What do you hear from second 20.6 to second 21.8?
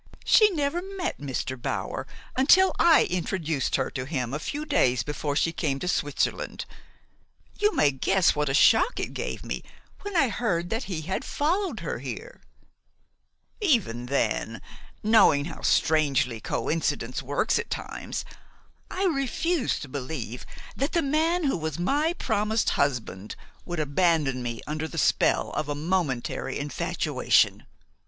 that the man who was